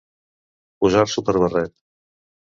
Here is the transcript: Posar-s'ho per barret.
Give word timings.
Posar-s'ho 0.85 1.25
per 1.29 1.37
barret. 1.45 1.77